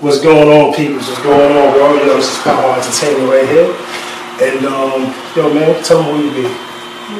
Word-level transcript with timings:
What's 0.00 0.18
going 0.18 0.48
on, 0.48 0.72
people? 0.72 0.96
What's 0.96 1.22
going 1.22 1.52
on, 1.52 1.74
bro? 1.74 1.92
You 1.92 2.06
know, 2.06 2.16
this 2.16 2.32
is 2.32 2.38
Power 2.38 2.72
Entertainment 2.72 3.28
right 3.28 3.44
here. 3.44 3.68
And, 4.40 4.64
um, 4.64 5.12
yo, 5.36 5.52
man, 5.52 5.76
tell 5.84 6.00
them 6.02 6.16
who 6.16 6.24
you 6.24 6.32
be. 6.32 6.48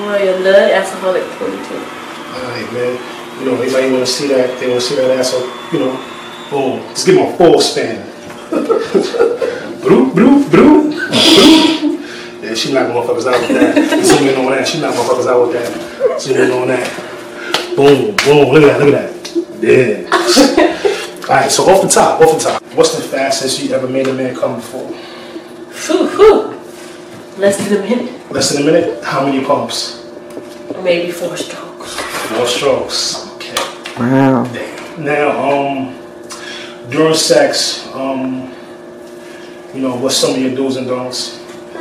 Royal 0.00 0.40
Blood, 0.40 0.70
Alcoholic 0.72 1.22
22. 1.36 1.76
Alright, 1.76 2.72
man. 2.72 2.96
You 3.38 3.44
know, 3.44 3.60
anybody 3.60 3.92
want 3.92 4.06
to 4.06 4.10
see 4.10 4.28
that, 4.28 4.58
they 4.58 4.70
want 4.70 4.80
to 4.80 4.86
see 4.86 4.96
that 4.96 5.10
ass, 5.10 5.28
so, 5.28 5.44
you 5.70 5.78
know, 5.80 5.92
boom. 6.48 6.80
Just 6.96 7.04
give 7.04 7.16
them 7.16 7.28
a 7.28 7.36
full 7.36 7.60
span. 7.60 8.00
Broop, 8.50 10.14
broop, 10.14 10.50
broop, 10.50 10.50
broop. 10.50 10.94
Yeah, 12.42 12.54
she 12.54 12.72
knocked 12.72 12.92
motherfuckers 12.92 13.30
out 13.30 13.40
with 13.42 13.60
that. 13.60 14.04
Zoom 14.06 14.28
in 14.28 14.36
on 14.36 14.52
that. 14.52 14.66
She 14.66 14.80
knocked 14.80 14.96
motherfuckers 14.96 15.26
out 15.26 15.46
with 15.46 15.52
that. 15.52 16.18
Zoom 16.18 16.38
in 16.38 16.50
on 16.50 16.68
that. 16.68 17.76
Boom, 17.76 18.16
boom. 18.24 18.54
Look 18.54 18.62
at 18.62 18.78
that, 18.78 18.86
look 18.86 18.94
at 18.94 19.12
that. 19.12 20.50
Yeah. 20.56 20.56
Alright, 21.30 21.48
so 21.48 21.62
off 21.70 21.80
the 21.80 21.86
top, 21.88 22.20
off 22.20 22.42
the 22.42 22.50
top. 22.50 22.60
What's 22.74 22.96
the 22.96 23.02
fastest 23.02 23.62
you 23.62 23.72
ever 23.72 23.86
made 23.86 24.08
a 24.08 24.12
man 24.12 24.34
come 24.34 24.56
before? 24.56 24.88
Whew, 24.88 26.08
whew. 26.08 26.60
Less 27.38 27.56
than 27.56 27.76
a 27.76 27.82
minute. 27.88 28.32
Less 28.32 28.50
than 28.50 28.62
a 28.62 28.66
minute? 28.66 29.04
How 29.04 29.24
many 29.24 29.44
pumps? 29.44 30.04
Maybe 30.82 31.12
four 31.12 31.36
strokes. 31.36 31.94
Four 31.94 32.46
strokes. 32.48 33.30
Okay. 33.36 33.54
Wow. 33.96 34.42
Damn. 34.52 35.04
Now, 35.04 35.30
um, 35.48 35.94
during 36.90 37.14
sex, 37.14 37.86
um, 37.94 38.52
you 39.72 39.82
know, 39.82 39.94
what's 39.98 40.16
some 40.16 40.34
of 40.34 40.38
your 40.40 40.56
do's 40.56 40.78
and 40.78 40.88
don'ts? 40.88 41.38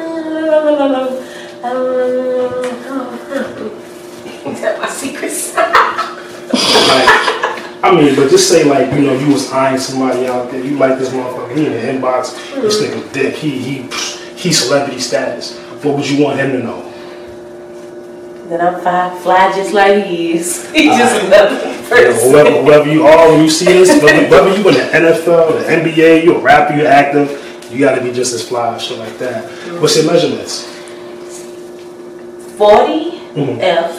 Tell 4.59 4.79
my 4.79 4.89
secrets. 4.89 5.28
I 7.89 8.01
mean, 8.01 8.15
but 8.15 8.29
just 8.29 8.47
say 8.49 8.63
like, 8.63 8.91
you 8.93 9.01
know, 9.01 9.13
you 9.13 9.33
was 9.33 9.51
eyeing 9.51 9.79
somebody 9.79 10.27
out 10.27 10.51
there, 10.51 10.63
you 10.63 10.77
like 10.77 10.99
this 10.99 11.09
motherfucker, 11.09 11.55
he 11.55 11.65
in 11.65 11.71
the 11.73 11.79
inbox, 11.79 12.33
this 12.61 12.81
nigga 12.81 13.11
dick, 13.13 13.33
he 13.35 13.49
he 13.57 13.81
he 14.35 14.53
celebrity 14.53 14.99
status. 14.99 15.57
What 15.83 15.97
would 15.97 16.09
you 16.09 16.23
want 16.23 16.39
him 16.39 16.51
to 16.53 16.59
know? 16.59 16.85
Then 18.49 18.61
I'm 18.61 18.81
fine, 18.81 19.19
fly 19.21 19.51
just 19.55 19.73
like 19.73 20.05
he 20.05 20.33
is. 20.33 20.69
He's 20.73 20.97
just 20.97 21.23
another 21.25 21.55
Yeah, 21.55 21.89
person. 21.89 22.31
whoever, 22.31 22.61
whoever 22.63 22.91
you 22.91 23.05
are 23.05 23.29
when 23.31 23.43
you 23.43 23.49
see 23.49 23.65
this, 23.65 23.89
whether, 24.01 24.27
whether 24.29 24.49
you 24.49 24.67
in 24.67 24.73
the 24.75 25.09
NFL, 25.09 25.59
the 25.59 25.65
NBA, 25.91 26.23
you 26.23 26.35
a 26.35 26.39
rapper, 26.39 26.75
you 26.75 26.85
active, 26.85 27.29
you 27.71 27.77
gotta 27.79 28.01
be 28.01 28.11
just 28.11 28.33
as 28.33 28.47
fly, 28.47 28.75
or 28.75 28.79
shit 28.79 28.97
like 28.97 29.17
that. 29.19 29.43
What's 29.81 29.95
your 29.97 30.05
measurements? 30.11 30.65
40 32.57 33.19
Mhm. 33.35 33.59
F. 33.61 33.98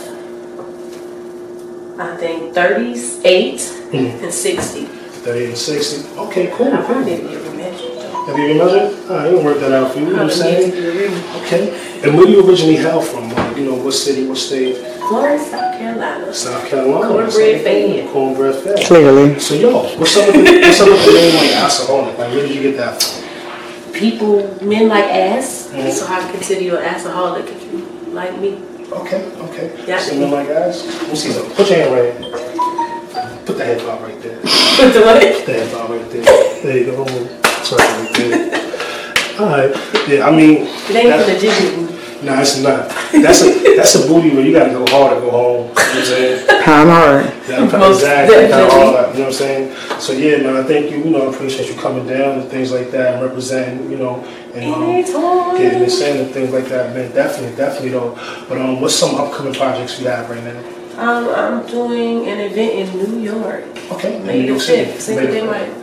I 2.01 2.17
think 2.17 2.55
30s, 2.55 3.20
8 3.25 3.61
Mhm. 3.93 4.23
and 4.25 4.33
60. 4.33 4.84
30 5.25 5.45
and 5.47 5.56
60. 5.59 6.19
Okay, 6.19 6.51
cool, 6.56 6.69
I 6.69 6.77
cool. 6.77 6.84
probably 6.87 7.11
need 7.17 7.23
to 7.29 7.29
get 7.45 7.55
measured. 7.56 7.91
Have 8.27 8.39
you 8.39 8.47
been 8.48 8.59
measured? 8.59 9.11
Alright, 9.11 9.31
you 9.31 9.37
can 9.37 9.45
work 9.45 9.61
that 9.61 9.73
out 9.73 9.93
for 9.93 9.98
you, 10.01 10.06
you 10.06 10.12
know 10.12 10.23
what 10.25 10.33
I'm 10.33 10.39
saying? 10.39 10.71
to 10.71 10.77
get 10.81 10.95
measured. 10.95 11.43
Okay. 11.45 11.75
And 12.03 12.17
where 12.17 12.27
do 12.27 12.33
you 12.33 12.48
originally 12.48 12.77
hail 12.77 13.01
from? 13.03 13.28
Like, 13.31 13.56
you 13.59 13.65
know, 13.67 13.75
what 13.75 13.93
city, 13.93 14.27
what 14.27 14.39
state? 14.39 14.77
Florence, 15.09 15.47
South 15.51 15.77
Carolina. 15.77 16.33
South 16.33 16.65
Carolina. 16.69 17.09
Cornbread 17.09 17.61
fan. 17.62 18.09
Cornbread 18.09 18.55
fan. 18.55 18.77
Clearly. 18.87 19.39
So, 19.39 19.55
yo, 19.55 19.71
what's 19.98 20.17
up 20.17 20.27
with 20.28 20.37
the, 20.47 20.61
what's 20.62 20.81
up 20.81 20.89
with 20.89 21.05
the 21.05 21.12
name 21.12 21.34
like 21.37 21.53
alcoholic? 21.56 22.17
Like, 22.19 22.31
where 22.33 22.47
did 22.47 22.55
you 22.55 22.62
get 22.62 22.77
that 22.78 23.03
from? 23.03 23.93
People, 23.93 24.48
men 24.62 24.89
like 24.89 25.05
ass, 25.05 25.69
Mhm. 25.75 25.93
so 25.93 26.06
I 26.09 26.31
consider 26.33 26.62
you 26.62 26.77
an 26.78 26.84
alcoholic 26.84 27.45
if 27.45 27.61
you 27.73 27.84
like 28.15 28.39
me. 28.41 28.56
Okay, 28.93 29.23
okay. 29.39 29.85
Yeah. 29.87 29.99
Something 30.01 30.31
my 30.31 30.45
guys. 30.45 30.85
Me 31.09 31.15
see 31.15 31.31
something. 31.31 31.55
Put 31.55 31.71
your 31.71 31.79
hand 31.79 31.93
right. 31.95 33.47
Put 33.47 33.57
the 33.59 33.65
head 33.65 33.81
out 33.83 34.03
right 34.03 34.21
there. 34.21 34.37
But 34.43 34.93
the 34.93 35.01
way, 35.07 35.33
Put 35.39 35.47
the 35.47 35.53
head 35.53 35.75
out 35.75 35.91
right 35.91 36.11
there. 36.11 36.23
There 36.63 36.77
you 36.79 36.87
go. 36.87 37.05
That's 37.05 37.73
right 37.77 37.79
right 37.81 38.17
there. 38.17 39.41
Alright. 39.41 40.09
Yeah, 40.09 40.27
I 40.29 40.31
mean. 40.37 40.67
it 40.67 40.97
ain't 40.97 41.25
for 41.25 41.33
the 41.33 41.39
jiggy. 41.39 42.00
No, 42.22 42.38
it's 42.41 42.60
not. 42.60 42.88
That's 43.12 43.42
a 43.42 43.76
that's 43.76 43.94
a 43.94 44.06
booty 44.06 44.31
where 44.31 44.44
you 44.44 44.53
gotta 44.53 44.70
go 44.72 44.84
hard 44.86 45.14
to 45.14 45.20
go 45.20 45.31
home. 45.31 45.69
You 45.69 45.72
know 45.72 45.72
what 45.72 45.97
I'm 45.97 46.04
saying? 46.04 46.47
Pound 46.64 46.91
hard. 46.91 47.25
Yeah, 47.48 47.78
Most 47.78 48.00
exactly. 48.00 48.34
Kind 48.36 48.44
of 48.44 48.50
definitely. 48.50 48.84
all 48.84 48.92
that, 48.92 49.12
you 49.12 49.19
know 49.20 49.25
what 49.25 49.26
I'm 49.26 49.32
saying? 49.32 50.00
So 50.00 50.12
yeah, 50.12 50.36
man, 50.38 50.56
I 50.56 50.62
thank 50.64 50.91
you. 50.91 50.98
You 50.98 51.10
know, 51.10 51.28
I 51.28 51.34
appreciate 51.34 51.69
you 51.69 51.81
coming 51.81 52.06
down 52.06 52.41
and 52.41 52.50
things 52.50 52.72
like 52.72 52.91
that, 52.91 53.14
and 53.14 53.22
representing. 53.25 53.91
You 53.91 53.97
know, 53.97 54.25
and 54.54 54.75
um, 54.75 55.56
getting 55.56 55.64
Anytime. 55.64 55.81
this 55.81 56.00
in 56.03 56.16
and 56.25 56.31
things 56.31 56.53
like 56.53 56.66
that, 56.66 56.94
man. 56.94 57.10
Definitely, 57.12 57.56
definitely 57.56 57.91
though. 57.91 58.14
But 58.48 58.58
um, 58.58 58.81
what's 58.81 58.94
some 58.94 59.14
upcoming 59.14 59.54
projects 59.54 59.98
you 60.00 60.06
have 60.08 60.28
right 60.28 60.44
now? 60.44 60.60
Um, 61.00 61.28
I'm 61.31 61.66
doing 61.66 62.28
an 62.28 62.41
event 62.41 62.72
in 62.75 62.98
New 62.98 63.20
York. 63.20 63.64
Okay, 63.92 64.16
in 64.16 64.26
May 64.26 64.47
the 64.47 64.52
5th, 64.52 65.00
Cinco 65.00 65.22
de 65.26 65.32
May 65.32 65.41
the 65.41 65.47
Mayo. 65.47 65.80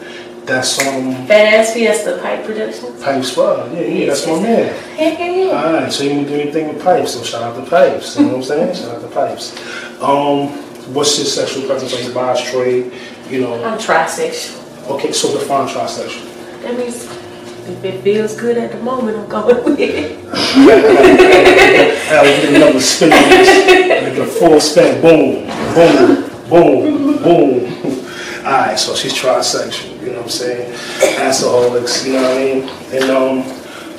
That's 0.48 0.80
um, 0.80 1.28
Badass 1.28 1.74
Fiesta 1.74 2.20
Pipe 2.22 2.46
Productions. 2.46 3.04
Pipes 3.04 3.34
Squad. 3.34 3.70
Yeah, 3.74 3.82
yeah, 3.82 4.06
that's 4.06 4.26
my 4.26 4.42
man. 4.42 4.74
Heck 4.96 5.20
yeah. 5.20 5.52
All 5.52 5.74
right, 5.74 5.92
so 5.92 6.06
you 6.06 6.12
can 6.12 6.24
do 6.24 6.36
anything 6.36 6.70
with 6.70 6.82
pipes, 6.82 7.16
so 7.16 7.24
shout 7.24 7.44
out 7.44 7.62
to 7.62 7.70
pipes. 7.70 8.16
You 8.16 8.24
know 8.24 8.30
what 8.30 8.38
I'm 8.38 8.44
saying? 8.44 8.76
Shout 8.76 8.96
out 8.96 9.02
to 9.02 9.10
pipes. 9.10 9.52
Um, 10.02 10.48
what's 10.94 11.18
your 11.18 11.28
sexual 11.28 11.68
preference? 11.68 11.94
Are 11.94 12.02
you 12.02 12.14
bi, 12.14 12.34
straight? 12.36 12.94
You 13.30 13.42
know? 13.42 13.62
I'm 13.62 13.78
trisexual. 13.78 14.90
Okay, 14.92 15.12
so 15.12 15.38
define 15.38 15.68
trisexual. 15.68 16.62
That 16.62 16.78
means 16.78 17.04
if 17.04 17.84
it 17.84 18.02
feels 18.02 18.40
good 18.40 18.58
at 18.58 18.72
the 18.72 18.80
moment, 18.80 19.18
I'm 19.18 19.28
going 19.28 19.66
with 19.66 19.78
it. 19.82 20.18
Hell, 22.08 22.26
you 22.26 22.42
get 22.42 22.56
another 22.56 22.80
spin 22.80 23.12
on 23.12 23.30
this. 23.30 24.08
Like 24.08 24.18
a 24.18 24.26
full 24.26 24.62
spin. 24.62 25.02
Boom, 25.02 25.46
boom, 25.76 26.50
boom, 26.50 27.22
boom. 27.22 27.68
Alright, 28.46 28.80
so 28.80 28.96
she's 28.96 29.14
trisexual, 29.14 29.97
you 30.08 30.14
know 30.14 30.20
what 30.20 30.26
I'm 30.26 30.30
saying? 30.30 30.74
Alcoholics, 31.20 32.06
you 32.06 32.14
know 32.14 32.22
what 32.22 32.32
I 32.32 32.44
mean? 32.44 32.70
And 32.94 33.12
um 33.12 33.44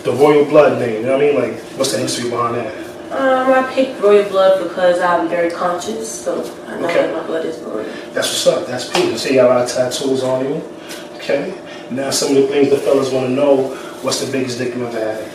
the 0.05 0.13
royal 0.13 0.45
blood 0.47 0.79
name, 0.79 1.01
you 1.01 1.03
know 1.07 1.19
what 1.19 1.25
I 1.25 1.27
mean? 1.27 1.35
Like 1.55 1.61
what's 1.77 1.93
the 1.93 1.99
history 1.99 2.31
behind 2.31 2.57
that? 2.57 2.75
Um, 3.11 3.53
I 3.53 3.73
picked 3.73 4.01
royal 4.03 4.29
blood 4.29 4.63
because 4.69 5.01
I'm 5.01 5.29
very 5.29 5.51
conscious, 5.51 6.25
so 6.25 6.41
I 6.67 6.79
know 6.79 6.87
Okay. 6.89 7.07
that 7.07 7.15
my 7.15 7.27
blood 7.27 7.45
is 7.47 7.59
royal. 7.61 7.85
That's 8.13 8.29
what's 8.29 8.47
up, 8.47 8.67
that's 8.67 8.89
cool. 8.91 9.17
See 9.17 9.31
you 9.31 9.37
got 9.37 9.51
a 9.51 9.55
lot 9.55 9.65
of 9.65 9.71
tattoos 9.71 10.23
on 10.23 10.45
you. 10.45 10.63
Okay. 11.17 11.55
Now 11.91 12.11
some 12.11 12.37
of 12.37 12.43
the 12.43 12.49
things 12.49 12.71
the 12.71 12.77
fellas 12.79 13.11
wanna 13.13 13.29
know, 13.31 13.75
what's 14.03 14.25
the 14.25 14.31
biggest 14.33 14.59
dick 14.59 14.75
you 14.75 14.87
ever 14.87 14.99
had? 14.99 15.19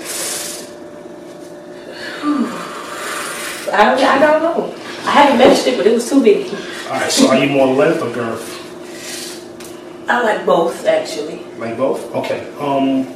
I 3.73 3.85
don't, 3.85 4.03
I 4.03 4.19
don't 4.19 4.41
know. 4.43 4.75
I 5.05 5.11
haven't 5.11 5.37
measured 5.39 5.73
it, 5.73 5.77
but 5.77 5.85
it 5.87 5.93
was 5.93 6.07
too 6.09 6.21
big. 6.23 6.47
Alright, 6.87 7.11
so 7.11 7.27
are 7.29 7.37
you 7.37 7.49
more 7.49 7.67
length 7.67 8.01
or 8.01 8.11
girth? 8.13 8.62
I 10.07 10.21
like 10.23 10.45
both, 10.45 10.85
actually. 10.85 11.39
Like 11.57 11.77
both? 11.77 12.13
Okay. 12.15 12.47
Um 12.59 13.07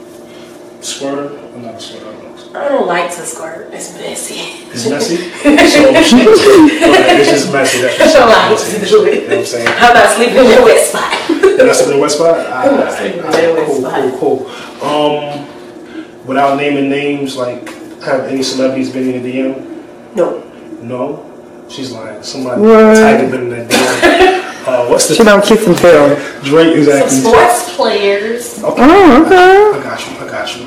squirter? 0.82 1.38
I'm 1.54 1.64
not 1.64 1.76
a 1.76 1.80
squirter, 1.82 2.08
I 2.08 2.12
don't 2.14 2.54
know. 2.54 2.60
I 2.60 2.68
don't 2.70 2.88
like 2.88 3.10
to 3.16 3.26
squirt. 3.26 3.74
It's 3.74 3.94
messy. 3.96 4.36
It's 4.72 4.90
messy. 4.90 5.18
so 5.18 5.30
it's 5.46 7.30
just 7.30 7.52
messy. 7.52 7.82
That's 7.82 8.16
all 8.16 8.30
I 8.30 8.50
messy. 8.50 8.78
want 8.78 8.88
to 8.88 8.90
do 8.90 8.98
You 8.98 9.22
know 9.22 9.28
what 9.28 9.38
I'm 9.40 9.46
saying? 9.46 9.68
How 9.68 9.92
about 9.92 10.16
sleeping 10.16 10.38
in 10.38 10.46
the 10.56 10.62
wet 10.64 10.86
spot. 10.86 11.14
And 11.30 11.68
that's 11.68 11.82
in 11.84 11.90
the 11.90 11.98
west 12.00 12.16
spot. 12.18 12.38
I'm 12.52 12.76
not 12.80 12.94
sleeping 12.94 13.20
in 13.20 13.26
the 13.26 13.28
Alright, 13.28 13.54
wet 13.56 13.66
cool, 13.68 13.80
spot. 13.82 14.20
cool, 14.20 14.38
cool. 14.80 14.88
Um, 14.88 16.26
without 16.26 16.56
naming 16.58 16.90
names, 16.90 17.36
like, 17.36 17.68
have 18.04 18.22
any 18.26 18.44
celebrities 18.44 18.92
been 18.94 19.10
in 19.14 19.24
the 19.24 19.34
DM? 19.34 20.16
No. 20.16 20.42
No. 20.82 21.27
She's 21.70 21.92
lying. 21.92 22.24
Somebody 22.24 22.62
What? 22.62 22.96
tiger 22.96 23.30
been 23.30 23.42
in 23.44 23.50
that 23.50 23.70
DM. 23.70 24.44
Uh, 24.68 24.86
what's 24.88 25.08
She 25.08 25.16
the 25.20 25.24
don't 25.24 25.46
kiss 25.46 25.66
and 25.66 25.78
tell. 25.78 26.10
Drake 26.44 26.74
Some 26.74 26.78
exactly? 26.80 27.20
sports 27.22 27.76
players. 27.78 28.62
Okay. 28.62 28.76
Oh, 28.84 29.24
okay. 29.26 29.80
I 29.80 29.82
got 29.82 30.06
you. 30.06 30.18
I 30.18 30.30
got 30.30 30.58
you. 30.58 30.64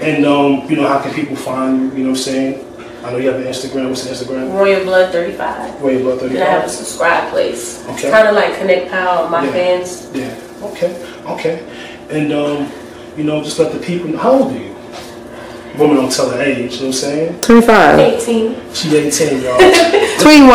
And 0.00 0.24
um, 0.24 0.66
you 0.70 0.76
know, 0.76 0.88
how 0.88 1.02
can 1.02 1.12
people 1.12 1.36
find 1.36 1.92
you? 1.92 1.98
You 1.98 2.04
know 2.04 2.10
what 2.12 2.18
I'm 2.20 2.24
saying? 2.24 2.64
I 3.04 3.10
know 3.12 3.18
you 3.18 3.28
have 3.28 3.38
an 3.42 3.46
Instagram. 3.46 3.90
What's 3.90 4.04
the 4.04 4.14
Instagram? 4.14 4.50
Royal 4.54 4.82
Blood 4.84 5.12
35. 5.12 5.82
Royal 5.82 6.00
Blood 6.00 6.20
Then 6.20 6.36
I 6.40 6.44
have 6.46 6.64
a 6.64 6.68
35. 6.68 6.70
subscribe 6.70 7.30
place. 7.32 7.86
Okay. 7.90 8.10
Kind 8.10 8.28
of 8.28 8.34
like 8.34 8.56
Connect 8.56 8.90
Pal, 8.90 9.28
my 9.28 9.44
Yeah. 9.44 9.52
fans. 9.52 10.10
Yeah. 10.14 10.34
Okay. 10.62 11.06
Okay. 11.26 11.66
And 12.08 12.32
um, 12.32 12.72
you 13.18 13.24
know, 13.24 13.42
just 13.44 13.58
let 13.58 13.72
the 13.72 13.78
people 13.78 14.08
know. 14.08 14.16
How 14.16 14.32
old 14.32 14.52
are 14.52 14.58
you? 14.58 14.74
Woman 15.76 15.96
don't 15.96 16.10
tell 16.10 16.30
her 16.30 16.40
age. 16.40 16.56
You 16.76 16.80
know 16.80 16.86
what 16.86 16.86
I'm 16.86 16.92
saying? 16.94 17.40
25. 17.42 17.98
18. 17.98 18.56
She 18.72 18.96
18, 18.96 19.42
y'all. 19.42 19.58
21. 20.24 20.48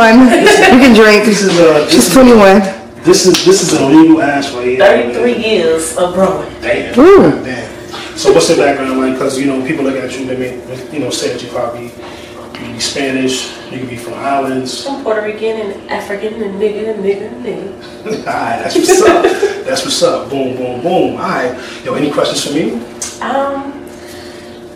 You 0.73 0.81
can 0.81 0.95
drink. 0.95 1.25
This 1.25 1.43
is 1.43 1.59
uh, 1.59 1.87
She's 1.87 2.05
this, 2.05 2.13
21. 2.15 2.57
this 3.05 3.27
is 3.27 3.45
this 3.45 3.61
is 3.61 3.73
an 3.73 3.83
illegal 3.91 4.19
ass 4.19 4.51
right 4.53 4.65
here. 4.65 5.13
33 5.13 5.37
years 5.37 5.95
of 5.95 6.15
growing. 6.15 6.49
Damn. 6.59 6.97
Ooh. 6.97 7.29
Damn. 7.45 7.69
So 8.17 8.33
what's 8.33 8.47
the 8.47 8.55
background 8.55 8.97
like? 8.97 9.13
Because 9.13 9.37
you 9.37 9.45
know, 9.45 9.63
people 9.65 9.85
look 9.85 9.95
at 9.95 10.11
you, 10.17 10.25
they 10.25 10.37
may 10.37 10.91
you 10.91 10.99
know 10.99 11.11
say 11.11 11.31
that 11.33 11.43
you 11.43 11.49
probably 11.49 11.85
you 11.85 12.49
can 12.53 12.73
be 12.73 12.79
Spanish, 12.79 13.53
you 13.71 13.77
can 13.77 13.87
be 13.87 13.95
from 13.95 14.15
islands. 14.15 14.87
I'm 14.87 15.03
Puerto 15.03 15.21
Rican 15.21 15.61
and 15.61 15.89
African 15.91 16.41
and 16.41 16.59
nigga 16.59 16.95
and 16.95 17.05
nigga 17.05 17.31
and 17.31 17.45
nigga. 17.45 18.25
Alright, 18.25 18.63
that's 18.63 18.75
what's 18.75 19.01
up. 19.03 19.23
That's 19.65 19.85
what's 19.85 20.01
up. 20.01 20.29
Boom, 20.31 20.57
boom, 20.57 20.81
boom. 20.81 21.13
Alright. 21.13 21.85
Yo, 21.85 21.93
any 21.93 22.11
questions 22.11 22.43
for 22.43 22.53
me? 22.53 22.73
Um, 23.21 23.85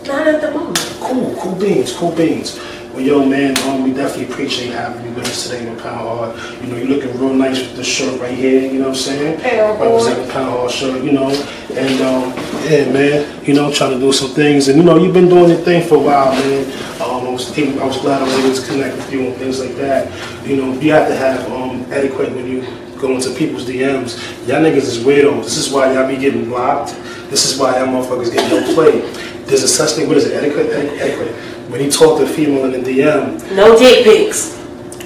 not 0.06 0.28
at 0.28 0.40
the 0.40 0.52
moment. 0.52 0.78
Cool, 1.02 1.36
cool 1.40 1.56
beans, 1.56 1.94
cool 1.98 2.12
beans. 2.16 2.60
Well, 2.94 3.02
yo, 3.02 3.26
man, 3.26 3.58
um, 3.68 3.82
we 3.84 3.92
definitely 3.92 4.32
appreciate 4.32 4.72
having 4.72 5.04
you 5.04 5.12
with 5.16 5.26
us 5.26 5.50
today 5.50 5.68
on 5.68 5.76
Power 5.80 6.32
Hard. 6.32 6.62
You 6.62 6.68
know, 6.68 6.78
you're 6.78 6.96
looking 6.96 7.20
real 7.20 7.34
nice 7.34 7.60
with 7.60 7.76
the 7.76 7.84
shirt 7.84 8.22
right 8.22 8.38
here, 8.38 8.72
you 8.72 8.78
know 8.78 8.90
what 8.90 8.90
I'm 8.90 8.96
saying? 8.96 9.42
Power 9.42 9.76
Hard. 9.76 9.80
Representing 9.80 10.30
Power 10.30 10.52
Hard 10.60 10.72
shirt, 10.72 11.04
you 11.04 11.12
know. 11.12 11.30
And 11.72 12.02
um, 12.02 12.30
yeah, 12.70 12.92
man, 12.94 13.44
you 13.44 13.56
know, 13.56 13.74
trying 13.74 13.94
to 13.94 14.00
do 14.00 14.14
some 14.14 14.30
things, 14.36 14.68
and 14.68 14.78
you 14.78 14.84
know, 14.84 14.98
you've 14.98 15.14
been 15.16 15.28
doing 15.28 15.50
your 15.50 15.58
thing 15.62 15.88
for 15.88 15.96
a 15.96 16.00
while, 16.00 16.34
man. 16.34 16.72
Um, 17.02 17.26
I 17.26 17.30
was 17.32 17.58
I 17.58 17.84
was 17.84 17.98
glad 17.98 18.22
I 18.22 18.26
was 18.26 18.46
able 18.46 18.56
to 18.56 18.68
connect 18.68 18.96
with 18.96 19.12
you 19.12 19.22
and 19.26 19.36
things 19.38 19.60
like 19.60 19.76
that. 19.78 20.48
You 20.48 20.58
know, 20.58 20.80
you 20.80 20.92
have 20.92 21.08
to 21.08 21.16
have 21.16 21.52
um, 21.52 21.92
etiquette 21.92 22.32
when 22.36 22.46
you 22.48 22.62
go 23.00 23.16
into 23.16 23.34
people's 23.34 23.66
DMs. 23.66 24.22
Y'all 24.48 24.62
niggas 24.62 24.86
is 24.86 25.00
weirdos. 25.00 25.46
This 25.46 25.58
is 25.58 25.74
why 25.74 25.92
y'all 25.92 26.08
be 26.08 26.18
getting 26.18 26.46
blocked. 26.46 26.94
This 27.32 27.52
is 27.52 27.60
why 27.60 27.80
y'all 27.80 27.88
motherfuckers 27.88 28.32
get 28.32 28.48
no 28.52 28.72
play. 28.76 29.00
There's 29.46 29.64
a 29.64 29.68
such 29.68 29.94
thing. 29.94 30.08
What 30.08 30.18
is 30.18 30.26
it? 30.28 30.36
Etiquette. 30.36 30.70
Etiquette. 30.70 31.54
When 31.74 31.82
you 31.84 31.90
talk 31.90 32.20
to 32.20 32.24
a 32.24 32.28
female 32.28 32.66
in 32.66 32.84
the 32.84 32.88
DM, 32.88 33.56
No 33.56 33.76
dick 33.76 34.04
pics. 34.04 34.56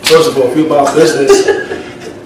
First 0.10 0.30
of 0.30 0.38
all, 0.38 0.50
if 0.52 0.58
you're 0.58 0.66
about 0.66 0.94
business, 0.94 1.48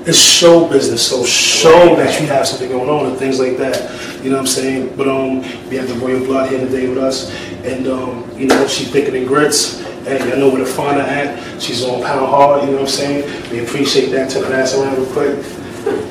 it's 0.07 0.17
show 0.17 0.67
business. 0.67 1.07
So 1.07 1.23
show 1.23 1.95
that 1.97 2.19
you 2.19 2.25
have 2.25 2.47
something 2.47 2.67
going 2.67 2.89
on 2.89 3.05
and 3.05 3.17
things 3.19 3.37
like 3.39 3.57
that. 3.57 4.23
You 4.23 4.31
know 4.31 4.37
what 4.37 4.41
I'm 4.41 4.47
saying? 4.47 4.95
But 4.97 5.07
um, 5.09 5.41
we 5.69 5.75
have 5.75 5.87
the 5.87 5.93
Royal 5.93 6.25
Blood 6.25 6.49
here 6.49 6.57
today 6.57 6.89
with 6.89 6.97
us, 6.97 7.31
and 7.63 7.85
um, 7.85 8.31
you 8.35 8.47
know 8.47 8.65
she's 8.65 8.89
thicker 8.89 9.11
than 9.11 9.27
grits. 9.27 9.79
Hey, 10.05 10.19
I 10.19 10.35
know 10.35 10.49
where 10.49 10.57
to 10.57 10.65
find 10.65 10.99
her 10.99 11.03
at. 11.03 11.61
She's 11.61 11.83
on 11.85 12.01
Pound 12.01 12.25
Hard. 12.25 12.63
You 12.63 12.71
know 12.71 12.81
what 12.81 12.81
I'm 12.81 12.87
saying? 12.87 13.51
We 13.51 13.63
appreciate 13.63 14.07
that. 14.07 14.31
Turn 14.31 14.41
that 14.41 14.53
ass 14.53 14.73
around 14.73 14.97
real 14.97 15.13
quick. 15.13 15.45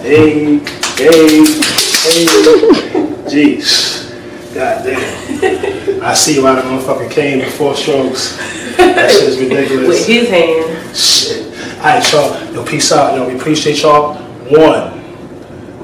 Hey, 0.03 0.59
hey, 0.99 1.44
hey. 1.99 2.25
Jeez. 3.27 4.55
God 4.55 4.85
damn. 4.85 5.79
I 6.02 6.14
see 6.14 6.43
why 6.43 6.55
the 6.55 6.62
motherfucker 6.62 7.11
came 7.11 7.41
with 7.41 7.55
four 7.56 7.75
strokes. 7.75 8.37
That 8.76 9.11
shit 9.11 9.29
is 9.29 9.38
ridiculous. 9.38 9.88
With 9.88 10.06
his 10.06 10.29
hand. 10.31 10.97
Shit. 10.97 11.47
All 11.79 11.85
right, 11.85 12.12
y'all. 12.12 12.55
Yo, 12.55 12.64
peace 12.64 12.91
out. 12.93 13.17
Yo, 13.17 13.29
we 13.29 13.37
appreciate 13.38 13.82
y'all. 13.82 14.14
One. 14.49 14.99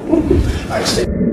All 0.08 0.70
right, 0.70 0.86
stay. 0.86 1.25